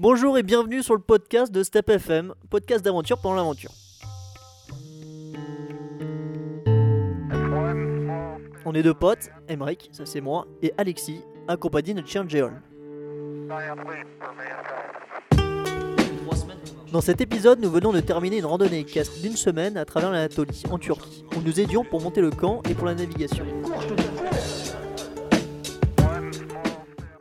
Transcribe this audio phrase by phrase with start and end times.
[0.00, 3.72] Bonjour et bienvenue sur le podcast de Step FM, podcast d'aventure pendant l'aventure.
[8.64, 12.24] On est deux potes, Emric, ça c'est moi, et Alexis, accompagné de notre chien.
[16.92, 20.62] Dans cet épisode, nous venons de terminer une randonnée casque d'une semaine à travers l'Anatolie,
[20.70, 23.44] en Turquie, où nous aidions pour monter le camp et pour la navigation.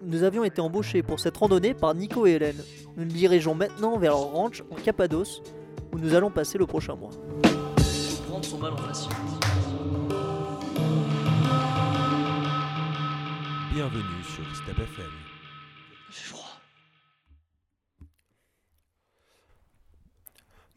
[0.07, 2.63] Nous avions été embauchés pour cette randonnée par Nico et Hélène.
[2.95, 5.41] Nous nous dirigeons maintenant vers leur ranch en Cappadoce,
[5.91, 7.09] où nous allons passer le prochain mois.
[8.25, 8.77] prendre son mal en
[13.73, 15.11] Bienvenue sur Step FM.
[16.09, 16.61] froid.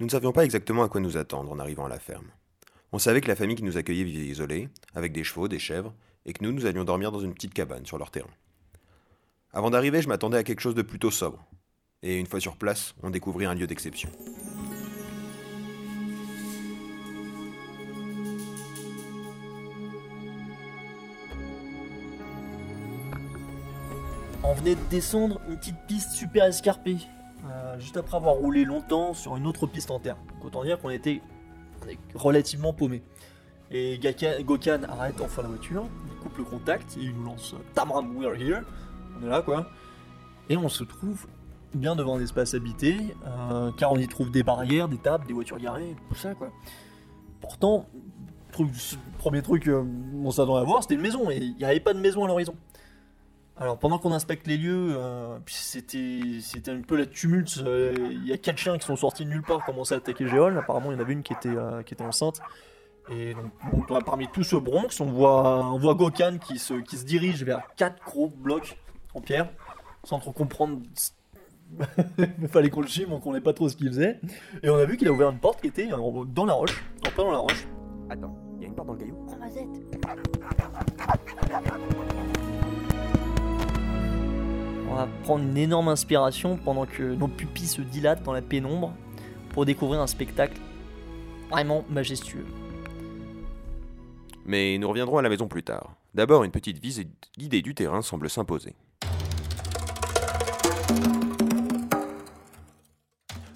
[0.01, 2.33] Nous ne savions pas exactement à quoi nous attendre en arrivant à la ferme.
[2.91, 5.95] On savait que la famille qui nous accueillait vivait isolée, avec des chevaux, des chèvres,
[6.27, 8.27] et que nous, nous allions dormir dans une petite cabane sur leur terrain.
[9.53, 11.45] Avant d'arriver, je m'attendais à quelque chose de plutôt sobre.
[12.05, 14.09] Et une fois sur place, on découvrit un lieu d'exception.
[24.45, 26.99] On venait de descendre une petite piste super escarpée,
[27.45, 30.17] euh, juste après avoir roulé longtemps sur une autre piste en terre.
[30.45, 31.23] Autant dire qu'on était
[32.15, 33.03] relativement paumé.
[33.73, 33.99] Et
[34.45, 38.41] Gokan arrête enfin la voiture, il coupe le contact, et il nous lance Tamram, we're
[38.41, 38.63] here.
[39.23, 39.67] Là quoi.
[40.49, 41.27] Et on se trouve
[41.75, 45.33] bien devant un espace habité, euh, car on y trouve des barrières, des tables, des
[45.33, 46.51] voitures garées, tout ça quoi.
[47.41, 47.87] Pourtant,
[48.53, 48.71] truc-
[49.19, 49.85] premier truc euh,
[50.25, 52.55] on à voir, c'était une maison, et il n'y avait pas de maison à l'horizon.
[53.57, 57.59] Alors pendant qu'on inspecte les lieux, euh, c'était c'était un peu la tumulte.
[57.59, 60.27] euh, Il y a quatre chiens qui sont sortis de nulle part, commencé à attaquer
[60.27, 60.57] Géol.
[60.57, 61.55] Apparemment, il y en avait une qui était
[61.85, 62.41] qui était enceinte.
[63.11, 67.05] Et donc, parmi tout ce Bronx, on voit on voit Gokan qui se qui se
[67.05, 68.79] dirige vers quatre gros blocs
[69.15, 69.49] en pierre,
[70.05, 70.81] sans trop comprendre.
[72.19, 74.21] Il fallait qu'on le suive, donc on ne pas trop ce qu'il faisait.
[74.63, 77.11] Et on a vu qu'il a ouvert une porte qui était dans la roche, en
[77.11, 77.67] plein dans la roche.
[78.09, 79.17] Attends, il y a une porte dans le caillou
[84.89, 88.93] On va prendre une énorme inspiration pendant que nos pupilles se dilatent dans la pénombre
[89.51, 90.61] pour découvrir un spectacle
[91.51, 92.45] vraiment majestueux.
[94.45, 95.95] Mais nous reviendrons à la maison plus tard.
[96.15, 98.75] D'abord, une petite visite guidée du terrain semble s'imposer.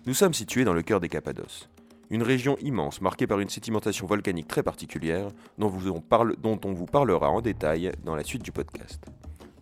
[0.07, 1.71] Nous sommes situés dans le cœur des Cappadoces,
[2.11, 7.41] une région immense marquée par une sédimentation volcanique très particulière dont, on vous parlera en
[7.41, 9.03] détail dans la suite du podcast.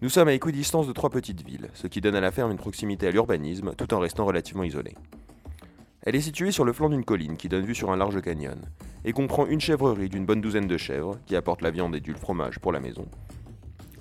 [0.00, 2.56] Nous sommes à équidistance de trois petites villes, ce qui donne à la ferme une
[2.56, 4.96] proximité à l'urbanisme tout en restant relativement isolée.
[6.02, 8.58] Elle est située sur le flanc d'une colline qui donne vue sur un large canyon,
[9.04, 12.14] et comprend une chèvrerie d'une bonne douzaine de chèvres qui apportent la viande et du
[12.14, 13.06] fromage pour la maison,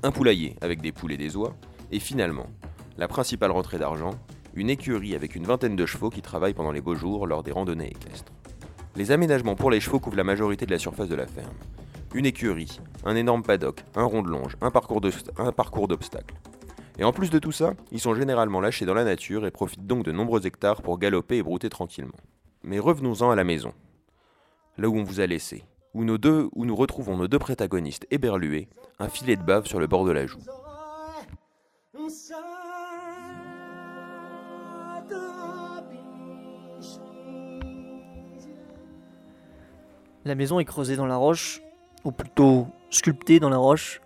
[0.02, 1.56] un poulailler avec des poules et des oies,
[1.92, 2.48] et finalement,
[2.98, 4.16] la principale rentrée d'argent,
[4.54, 7.52] une écurie avec une vingtaine de chevaux qui travaillent pendant les beaux jours lors des
[7.52, 8.32] randonnées équestres.
[8.96, 11.54] Les aménagements pour les chevaux couvrent la majorité de la surface de la ferme.
[12.14, 15.02] Une écurie, un énorme paddock, un rond de longe, un parcours
[15.88, 16.36] d'obstacles.
[17.00, 19.88] Et en plus de tout ça, ils sont généralement lâchés dans la nature et profitent
[19.88, 22.18] donc de nombreux hectares pour galoper et brouter tranquillement.
[22.64, 23.74] Mais revenons-en à la maison
[24.78, 25.64] là où on vous a laissé,
[25.94, 28.68] où, deux, où nous retrouvons nos deux protagonistes éberlués,
[29.00, 30.40] un filet de bave sur le bord de la joue.
[40.24, 41.64] La maison est creusée dans la roche,
[42.04, 44.02] ou plutôt sculptée dans la roche.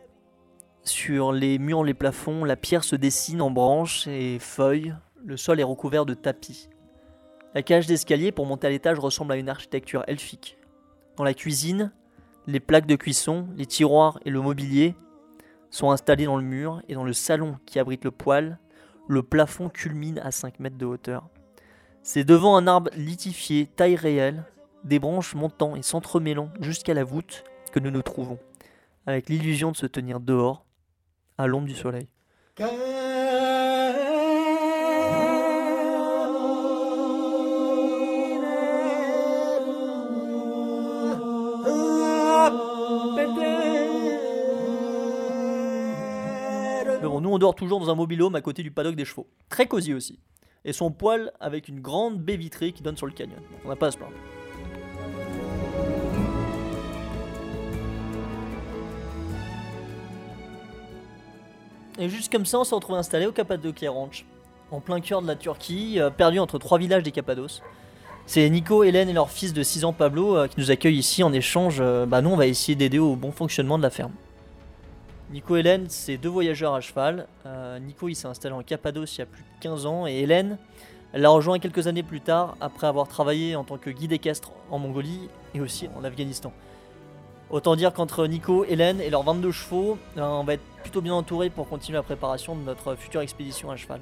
[0.83, 4.95] Sur les murs, les plafonds, la pierre se dessine en branches et feuilles.
[5.25, 6.69] Le sol est recouvert de tapis.
[7.53, 10.57] La cage d'escalier pour monter à l'étage ressemble à une architecture elfique.
[11.17, 11.91] Dans la cuisine,
[12.47, 14.95] les plaques de cuisson, les tiroirs et le mobilier
[15.69, 18.57] sont installés dans le mur et dans le salon qui abrite le poêle,
[19.09, 21.27] le plafond culmine à 5 mètres de hauteur.
[22.03, 24.45] C'est devant un arbre lithifié, taille réelle,
[24.85, 28.39] des branches montant et s'entremêlant jusqu'à la voûte que nous nous trouvons,
[29.05, 30.63] avec l'illusion de se tenir dehors,
[31.37, 32.07] à l'ombre du soleil.
[47.01, 49.27] Bon, nous on dort toujours dans un mobilhome à côté du paddock des chevaux.
[49.49, 50.19] Très cosy aussi.
[50.63, 53.39] Et son poêle avec une grande baie vitrée qui donne sur le canyon.
[53.63, 54.13] On n'a pas à se plaindre.
[61.97, 64.25] Et juste comme ça, on s'est retrouvé installé au Cappadocia Ranch,
[64.69, 67.61] en plein cœur de la Turquie, euh, perdu entre trois villages des Cappadoces.
[68.25, 71.23] C'est Nico, Hélène et leur fils de 6 ans Pablo euh, qui nous accueillent ici
[71.23, 71.77] en échange.
[71.79, 74.11] euh, bah nous, on va essayer d'aider au bon fonctionnement de la ferme.
[75.31, 77.27] Nico et Hélène, c'est deux voyageurs à cheval.
[77.81, 80.57] Nico, il s'est installé en Cappadoce il y a plus de 15 ans et Hélène,
[81.13, 84.51] elle l'a rejoint quelques années plus tard après avoir travaillé en tant que guide équestre
[84.69, 86.51] en Mongolie et aussi en Afghanistan.
[87.51, 91.13] Autant dire qu'entre Nico, Hélène et leurs 22 chevaux, euh, on va être plutôt bien
[91.13, 94.01] entouré pour continuer la préparation de notre future expédition à cheval.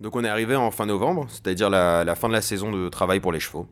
[0.00, 2.88] Donc on est arrivé en fin novembre, c'est-à-dire la, la fin de la saison de
[2.88, 3.68] travail pour les chevaux.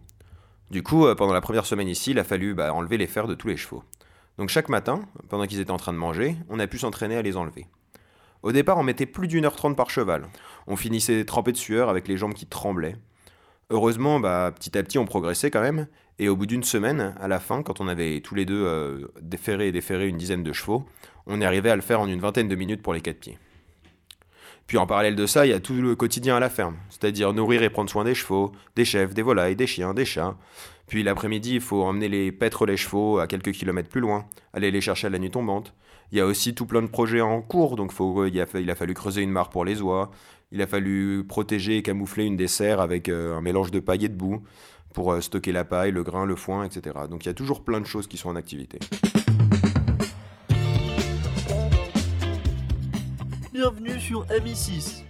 [0.71, 3.27] Du coup, euh, pendant la première semaine ici, il a fallu bah, enlever les fers
[3.27, 3.83] de tous les chevaux.
[4.39, 7.23] Donc chaque matin, pendant qu'ils étaient en train de manger, on a pu s'entraîner à
[7.23, 7.67] les enlever.
[8.43, 10.27] Au départ, on mettait plus d'une heure trente par cheval.
[10.67, 12.97] On finissait trempé de sueur avec les jambes qui tremblaient.
[13.71, 15.87] Heureusement, bah, petit à petit, on progressait quand même.
[16.19, 19.07] Et au bout d'une semaine, à la fin, quand on avait tous les deux euh,
[19.23, 20.85] déferré et déferré une dizaine de chevaux,
[21.27, 23.39] on est arrivé à le faire en une vingtaine de minutes pour les quatre pieds.
[24.67, 27.33] Puis en parallèle de ça, il y a tout le quotidien à la ferme, c'est-à-dire
[27.33, 30.37] nourrir et prendre soin des chevaux, des chèvres, des volailles, des chiens, des chats.
[30.87, 34.71] Puis l'après-midi, il faut emmener les paître les chevaux à quelques kilomètres plus loin, aller
[34.71, 35.75] les chercher à la nuit tombante.
[36.13, 37.93] Il y a aussi tout plein de projets en cours, donc
[38.27, 40.11] il, a, fallu creuser une mare pour les oies,
[40.51, 44.09] il a fallu protéger et camoufler une serres avec euh, un mélange de paille et
[44.09, 44.43] de boue
[44.93, 46.97] pour euh, stocker la paille, le grain, le foin, etc.
[47.09, 48.81] Donc il y a toujours plein de choses qui sont en activité.
[53.53, 55.05] Bienvenue sur MI6.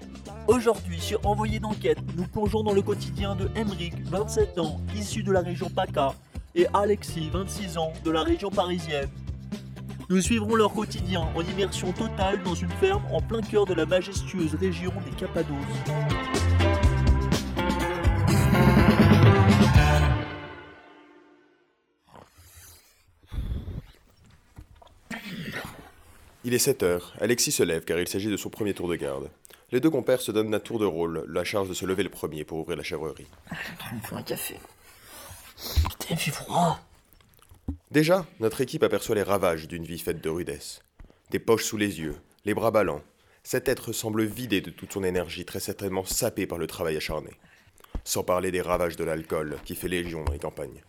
[0.48, 5.32] Aujourd'hui, sur Envoyé d'enquête, nous plongeons dans le quotidien de Emric, 27 ans, issu de
[5.32, 6.14] la région PACA,
[6.54, 9.08] et Alexis, 26 ans, de la région parisienne.
[10.10, 13.86] Nous suivrons leur quotidien en immersion totale dans une ferme en plein cœur de la
[13.86, 15.54] majestueuse région des Cappadoces.
[26.42, 27.12] Il est 7 heures.
[27.20, 29.30] Alexis se lève car il s'agit de son premier tour de garde.
[29.70, 32.08] Les deux compères se donnent à tour de rôle la charge de se lever le
[32.08, 33.28] premier pour ouvrir la chèvrerie.
[33.92, 34.58] Il me faut un café.
[35.56, 36.80] Putain, il fait froid.
[37.90, 40.82] Déjà, notre équipe aperçoit les ravages d'une vie faite de rudesse.
[41.30, 43.02] Des poches sous les yeux, les bras ballants.
[43.42, 47.30] Cet être semble vidé de toute son énergie, très certainement sapé par le travail acharné.
[48.04, 50.82] Sans parler des ravages de l'alcool qui fait légion dans les campagnes.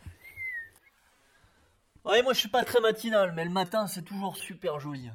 [2.06, 5.10] Ouais, moi je suis pas très matinal, mais le matin c'est toujours super joli.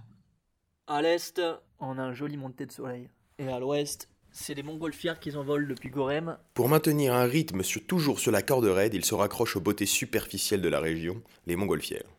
[0.86, 1.40] À l'est,
[1.80, 3.10] on a un joli montée de soleil.
[3.38, 6.36] Et à l'ouest, c'est les montgolfières qui s'envolent depuis Gorem.
[6.52, 9.86] Pour maintenir un rythme sur- toujours sur la corde raide, il se raccroche aux beautés
[9.86, 12.10] superficielles de la région, les montgolfières.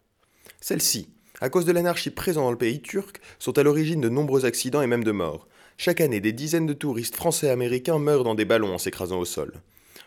[0.59, 1.09] Celles-ci,
[1.41, 4.81] à cause de l'anarchie présente dans le pays turc, sont à l'origine de nombreux accidents
[4.81, 5.47] et même de morts.
[5.77, 9.19] Chaque année, des dizaines de touristes français et américains meurent dans des ballons en s'écrasant
[9.19, 9.53] au sol,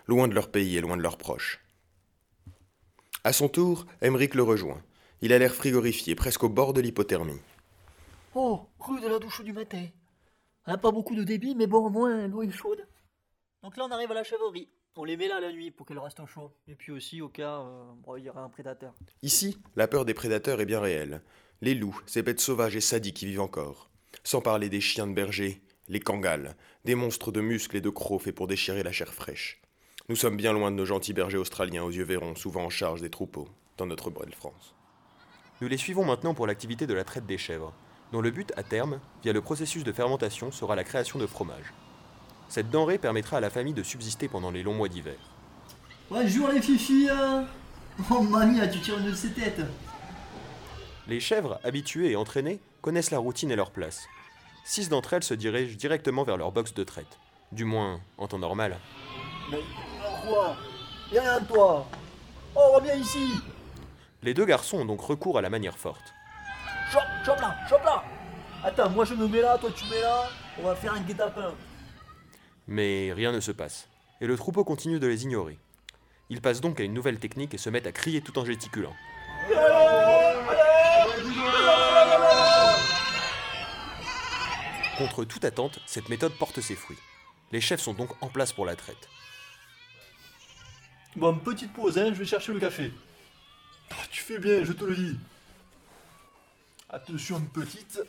[0.08, 1.60] loin de leur pays et loin de leurs proches.
[3.22, 4.82] À son tour, Emmerich le rejoint.
[5.22, 7.38] Il a l'air frigorifié, presque au bord de l'hypothermie.
[8.34, 9.86] Oh, rue de la douche du matin.
[10.66, 12.86] Elle a pas beaucoup de débit, mais bon, au moins l'eau est chaude.
[13.62, 14.68] Donc là, on arrive à la chèvrerie.
[14.96, 16.52] On les met là la nuit pour qu'elles restent au chaud.
[16.68, 18.94] Et puis aussi au cas, euh, bon, il y aurait un prédateur.
[19.22, 21.22] Ici, la peur des prédateurs est bien réelle.
[21.62, 23.90] Les loups, ces bêtes sauvages et sadiques qui vivent encore.
[24.24, 28.22] Sans parler des chiens de berger, les kangals, des monstres de muscles et de crocs
[28.22, 29.60] faits pour déchirer la chair fraîche.
[30.08, 33.00] Nous sommes bien loin de nos gentils bergers australiens aux yeux verrons, souvent en charge
[33.00, 34.74] des troupeaux, dans notre belle France.
[35.60, 37.74] Nous les suivons maintenant pour l'activité de la traite des chèvres,
[38.12, 41.72] dont le but à terme, via le processus de fermentation, sera la création de fromage.
[42.48, 45.18] Cette denrée permettra à la famille de subsister pendant les longs mois d'hiver.
[46.10, 47.12] Ouais, jour les filles
[48.10, 49.60] Oh mamie, tu tires une de ses têtes
[51.06, 54.08] Les chèvres, habituées et entraînées, connaissent la routine et leur place.
[54.64, 57.18] Six d'entre elles se dirigent directement vers leur box de traite.
[57.52, 58.78] Du moins, en temps normal.
[59.50, 59.61] Mais
[60.26, 60.56] quoi?
[61.12, 61.87] De toi
[62.54, 63.32] Oh, reviens ici
[64.23, 66.14] Les deux garçons ont donc recours à la manière forte.
[67.24, 68.02] Chope, là, chope là
[68.64, 71.54] Attends, moi je me mets là, toi tu mets là, on va faire un guet-apens.
[72.66, 73.88] Mais rien ne se passe,
[74.20, 75.58] et le troupeau continue de les ignorer.
[76.30, 78.94] Ils passent donc à une nouvelle technique et se mettent à crier tout en gesticulant.
[84.98, 86.98] Contre toute attente, cette méthode porte ses fruits.
[87.52, 89.08] Les chefs sont donc en place pour la traite.
[91.16, 92.92] Bon, petite pause, hein, je vais chercher le café.
[93.90, 95.18] Ah, tu fais bien, je te le dis.
[96.92, 98.00] Attention, petite.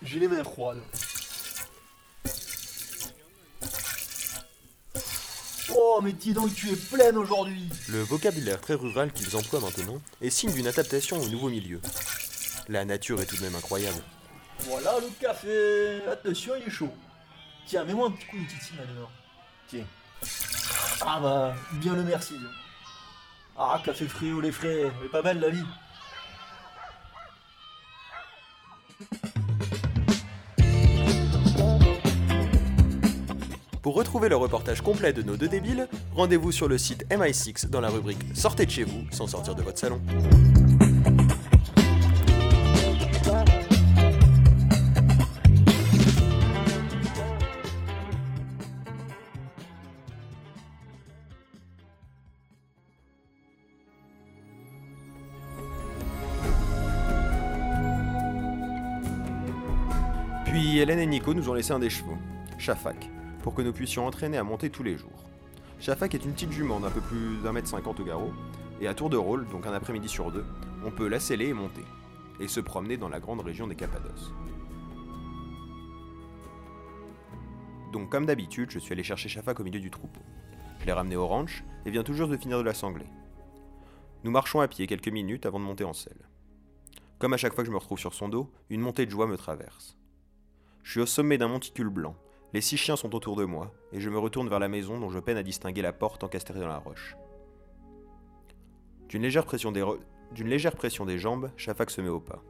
[0.00, 0.80] J'ai les mains froides.
[5.74, 7.68] Oh, mais dis donc, tu es pleine aujourd'hui.
[7.88, 11.82] Le vocabulaire très rural qu'ils emploient maintenant est signe d'une adaptation au nouveau milieu.
[12.68, 14.02] La nature est tout de même incroyable.
[14.60, 16.00] Voilà le café.
[16.10, 16.92] Attention, il est chaud.
[17.66, 19.12] Tiens, mets-moi un petit coup de titine là dehors.
[19.68, 19.86] Tiens.
[21.02, 22.36] Ah bah, bien le merci.
[23.58, 25.64] Ah, café frais au lait frais, elle est pas belle la vie.
[33.86, 37.80] Pour retrouver le reportage complet de nos deux débiles, rendez-vous sur le site MI6 dans
[37.80, 40.00] la rubrique Sortez de chez vous sans sortir de votre salon.
[60.46, 62.18] Puis Hélène et Nico nous ont laissé un des chevaux,
[62.58, 63.10] Shafak,
[63.46, 65.22] pour que nous puissions entraîner à monter tous les jours.
[65.78, 68.32] Shafak est une petite jument d'un peu plus d'un mètre cinquante au garrot,
[68.80, 70.44] et à tour de rôle, donc un après-midi sur deux,
[70.84, 71.84] on peut la sceller et monter,
[72.40, 74.32] et se promener dans la grande région des Cappadoces.
[77.92, 80.22] Donc comme d'habitude, je suis allé chercher Shafak au milieu du troupeau.
[80.80, 83.06] Je l'ai ramené au ranch et vient juste de finir de la sangler.
[84.24, 86.28] Nous marchons à pied quelques minutes avant de monter en selle.
[87.20, 89.28] Comme à chaque fois que je me retrouve sur son dos, une montée de joie
[89.28, 89.96] me traverse.
[90.82, 92.16] Je suis au sommet d'un monticule blanc,
[92.56, 95.10] les six chiens sont autour de moi, et je me retourne vers la maison dont
[95.10, 97.14] je peine à distinguer la porte encastrée dans la roche.
[99.10, 102.42] D'une légère, pression des jambes, Shafak se met au pas.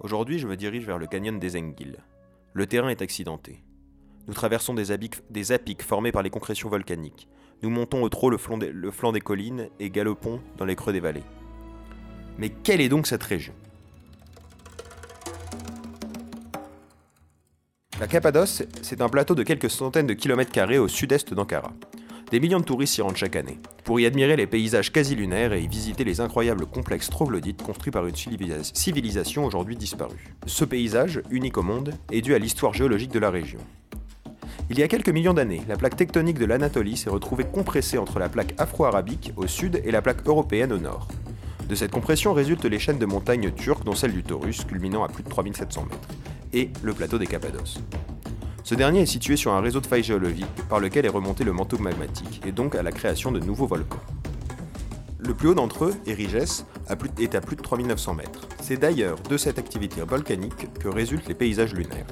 [0.00, 1.98] Aujourd'hui, je me dirige vers le canyon des Enguil.
[2.54, 3.62] Le terrain est accidenté.
[4.26, 7.28] Nous traversons des, abiques- des apics formés par les concrétions volcaniques.
[7.62, 11.24] Nous montons au trot le flanc des collines et galopons dans les creux des vallées.
[12.38, 13.54] Mais quelle est donc cette région?
[18.04, 21.72] La Cappadoce, c'est un plateau de quelques centaines de kilomètres carrés au sud-est d'Ankara.
[22.30, 25.54] Des millions de touristes y rentrent chaque année, pour y admirer les paysages quasi lunaires
[25.54, 30.34] et y visiter les incroyables complexes troglodytes construits par une civilisa- civilisation aujourd'hui disparue.
[30.44, 33.60] Ce paysage, unique au monde, est dû à l'histoire géologique de la région.
[34.68, 38.18] Il y a quelques millions d'années, la plaque tectonique de l'Anatolie s'est retrouvée compressée entre
[38.18, 41.08] la plaque afro-arabique au sud et la plaque européenne au nord.
[41.70, 45.08] De cette compression résultent les chaînes de montagnes turques, dont celle du Taurus, culminant à
[45.08, 46.08] plus de 3700 mètres,
[46.54, 47.80] et le plateau des Cappadoces.
[48.62, 51.52] Ce dernier est situé sur un réseau de failles géologiques par lequel est remonté le
[51.52, 54.00] manteau magmatique, et donc à la création de nouveaux volcans.
[55.18, 56.64] Le plus haut d'entre eux, Eriges,
[57.18, 58.48] est à plus de 3900 mètres.
[58.62, 62.06] C'est d'ailleurs de cette activité volcanique que résultent les paysages lunaires.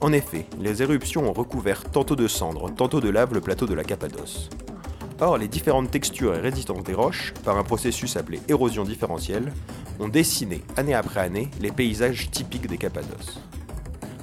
[0.00, 3.74] En effet, les éruptions ont recouvert tantôt de cendres, tantôt de lave le plateau de
[3.74, 4.50] la Cappadoce.
[5.20, 9.52] Or, les différentes textures et résistances des roches, par un processus appelé érosion différentielle,
[10.00, 13.40] ont dessiné, année après année, les paysages typiques des Cappadoces.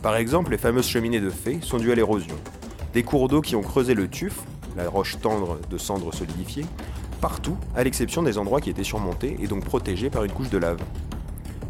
[0.01, 2.35] Par exemple, les fameuses cheminées de fées sont dues à l'érosion.
[2.93, 4.41] Des cours d'eau qui ont creusé le tuf,
[4.75, 6.65] la roche tendre de cendres solidifiées,
[7.21, 10.57] partout, à l'exception des endroits qui étaient surmontés et donc protégés par une couche de
[10.57, 10.81] lave.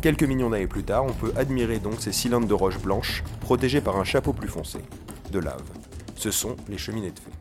[0.02, 3.82] Quelques millions d'années plus tard, on peut admirer donc ces cylindres de roches blanches protégés
[3.82, 4.80] par un chapeau plus foncé,
[5.32, 5.64] de lave.
[6.16, 7.32] Ce sont les cheminées de fées.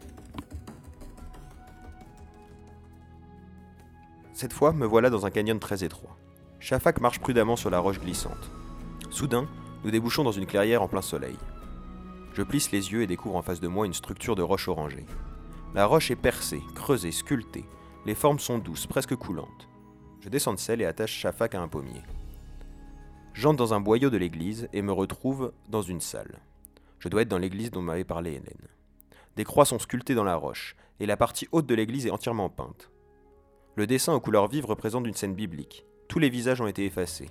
[4.35, 6.17] Cette fois, me voilà dans un canyon très étroit.
[6.59, 8.51] Shafak marche prudemment sur la roche glissante.
[9.11, 9.47] Soudain,
[9.85, 11.37] nous débouchons dans une clairière en plein soleil.
[12.35, 15.07] Je plisse les yeux et découvre en face de moi une structure de roche orangée.
[15.75, 17.65] La roche est percée, creusée, sculptée.
[18.07, 19.69] Les formes sont douces, presque coulantes.
[20.21, 22.03] Je descends de selle et attache Shafak à un pommier.
[23.33, 26.41] J'entre dans un boyau de l'église et me retrouve dans une salle.
[26.99, 28.69] Je dois être dans l'église dont m'avait parlé Hélène.
[29.37, 32.51] Des croix sont sculptées dans la roche, et la partie haute de l'église est entièrement
[32.51, 32.91] peinte.
[33.77, 35.87] Le dessin aux couleurs vives représente une scène biblique.
[36.09, 37.31] Tous les visages ont été effacés.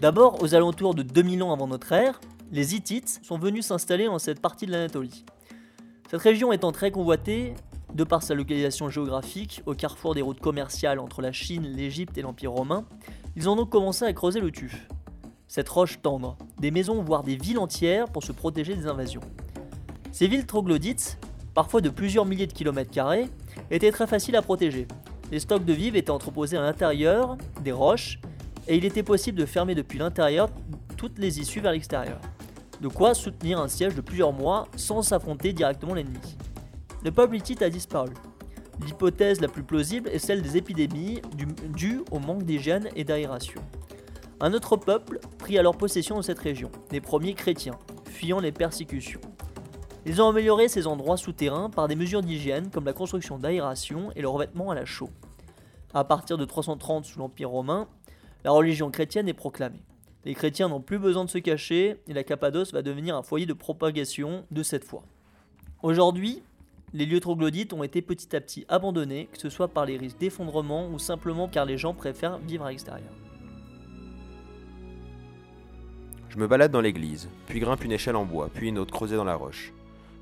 [0.00, 4.18] D'abord, aux alentours de 2000 ans avant notre ère, les Hittites sont venus s'installer dans
[4.18, 5.26] cette partie de l'Anatolie.
[6.10, 7.52] Cette région étant très convoitée,
[7.92, 12.22] de par sa localisation géographique, au carrefour des routes commerciales entre la Chine, l'Égypte et
[12.22, 12.86] l'Empire romain,
[13.36, 14.88] ils ont donc commencé à creuser le tuf.
[15.48, 19.20] Cette roche tendre, des maisons voire des villes entières pour se protéger des invasions.
[20.12, 21.18] Ces villes troglodytes,
[21.52, 23.28] parfois de plusieurs milliers de kilomètres carrés,
[23.70, 24.88] étaient très faciles à protéger.
[25.30, 28.18] Les stocks de vivres étaient entreposés à l'intérieur des roches
[28.68, 30.48] et il était possible de fermer depuis l'intérieur
[30.96, 32.20] toutes les issues vers l'extérieur.
[32.80, 36.18] De quoi soutenir un siège de plusieurs mois sans s'affronter directement l'ennemi.
[37.04, 38.10] Le peuple hittite a disparu.
[38.84, 43.60] L'hypothèse la plus plausible est celle des épidémies du- dues au manque d'hygiène et d'aération.
[44.40, 49.20] Un autre peuple prit alors possession de cette région, les premiers chrétiens, fuyant les persécutions.
[50.06, 54.22] Ils ont amélioré ces endroits souterrains par des mesures d'hygiène comme la construction d'aération et
[54.22, 55.10] le revêtement à la chaux.
[55.92, 57.86] À partir de 330 sous l'Empire romain,
[58.44, 59.82] la religion chrétienne est proclamée.
[60.24, 63.46] Les chrétiens n'ont plus besoin de se cacher et la Cappadoce va devenir un foyer
[63.46, 65.02] de propagation de cette foi.
[65.82, 66.42] Aujourd'hui,
[66.92, 70.18] les lieux troglodytes ont été petit à petit abandonnés, que ce soit par les risques
[70.18, 73.12] d'effondrement ou simplement car les gens préfèrent vivre à l'extérieur.
[76.28, 79.16] Je me balade dans l'église, puis grimpe une échelle en bois, puis une autre creusée
[79.16, 79.72] dans la roche.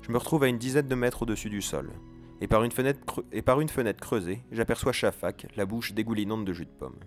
[0.01, 1.91] Je me retrouve à une dizaine de mètres au-dessus du sol.
[2.41, 6.97] Et par une fenêtre, creusée, j'aperçois Shafak, la bouche dégoulinante de jus de pomme.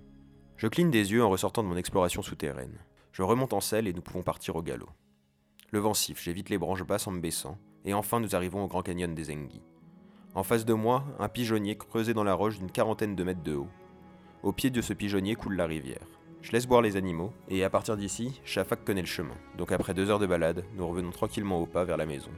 [0.63, 2.79] Je cligne des yeux en ressortant de mon exploration souterraine.
[3.11, 4.91] Je remonte en selle et nous pouvons partir au galop.
[5.73, 8.69] Le vent siffle, j'évite les branches basses en me baissant, et enfin nous arrivons au
[8.69, 9.61] grand canyon des Engi.
[10.37, 13.57] En face de moi, un pigeonnier creusé dans la roche d'une quarantaine de mètres de
[13.57, 13.67] haut.
[14.45, 16.07] Au pied de ce pigeonnier coule la rivière.
[16.43, 19.35] Je laisse boire les animaux, et à partir d'ici, Shafak connaît le chemin.
[19.59, 22.31] Donc après deux heures de balade, nous revenons tranquillement au pas vers la maison.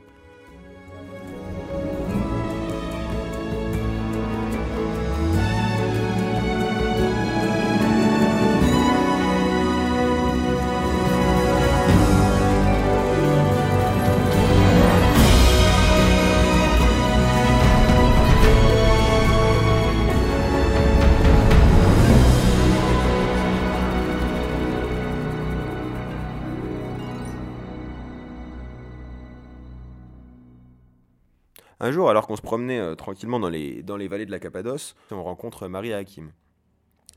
[31.84, 34.38] Un jour, alors qu'on se promenait euh, tranquillement dans les, dans les vallées de la
[34.38, 36.32] Cappadoce, on rencontre Marie et Hakim.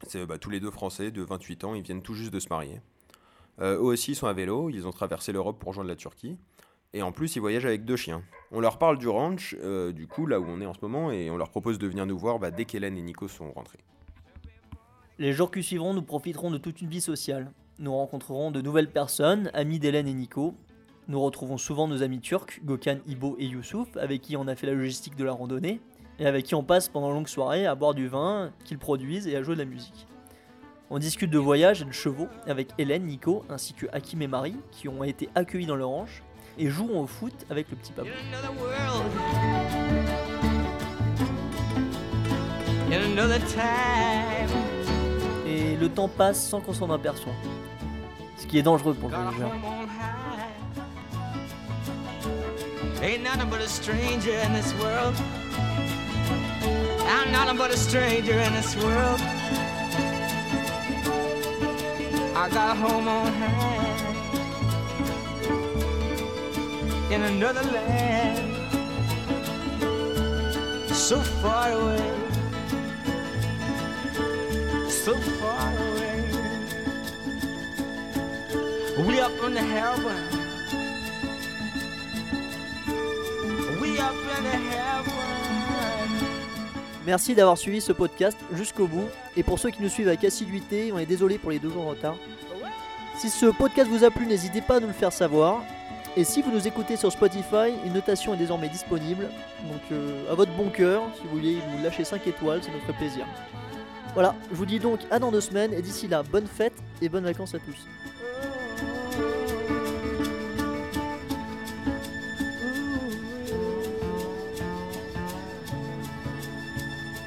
[0.05, 2.49] C'est bah, tous les deux français de 28 ans, ils viennent tout juste de se
[2.49, 2.81] marier.
[3.61, 6.37] Euh, eux aussi ils sont à vélo, ils ont traversé l'Europe pour rejoindre la Turquie.
[6.91, 8.23] Et en plus, ils voyagent avec deux chiens.
[8.51, 11.11] On leur parle du ranch, euh, du coup, là où on est en ce moment,
[11.13, 13.79] et on leur propose de venir nous voir bah, dès qu'Hélène et Nico sont rentrés.
[15.17, 17.53] Les jours qui suivront, nous profiterons de toute une vie sociale.
[17.79, 20.55] Nous rencontrerons de nouvelles personnes, amis d'Hélène et Nico.
[21.09, 24.67] Nous retrouvons souvent nos amis turcs, Gökhan, Ibo et Youssouf, avec qui on a fait
[24.67, 25.79] la logistique de la randonnée,
[26.19, 29.37] et avec qui on passe pendant longues soirées à boire du vin qu'ils produisent et
[29.37, 30.05] à jouer de la musique.
[30.89, 34.57] On discute de voyage et de chevaux avec Hélène, Nico, ainsi que Hakim et Marie,
[34.71, 36.23] qui ont été accueillis dans leur ranch,
[36.57, 38.03] et jouons au foot avec le petit time.
[45.45, 47.33] Et le temps passe sans qu'on s'en aperçoit.
[48.35, 49.51] Ce qui est dangereux pour le voyageur.
[52.97, 53.03] On.
[53.03, 55.15] Ain't nothing but a stranger in this world.
[57.05, 59.19] I'm nothing but a stranger in this world.
[62.35, 63.85] I got home on high.
[67.11, 68.55] In another land.
[70.93, 72.13] So far away.
[74.89, 76.23] So far away.
[79.07, 80.36] We up in the heaven.
[87.07, 89.07] Merci d'avoir suivi ce podcast jusqu'au bout.
[89.37, 91.85] Et pour ceux qui nous suivent avec assiduité, on est désolé pour les deux jours
[91.85, 92.17] de retard.
[93.17, 95.63] Si ce podcast vous a plu, n'hésitez pas à nous le faire savoir.
[96.17, 99.29] Et si vous nous écoutez sur Spotify, une notation est désormais disponible.
[99.71, 102.79] Donc euh, à votre bon cœur, si vous voulez nous lâcher 5 étoiles, ça nous
[102.81, 103.25] ferait plaisir.
[104.13, 105.73] Voilà, je vous dis donc à dans deux semaines.
[105.73, 107.87] Et d'ici là, bonne fête et bonnes vacances à tous.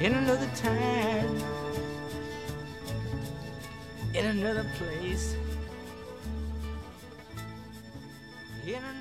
[0.01, 1.37] In another time.
[4.15, 5.35] In another place.
[8.65, 9.00] In another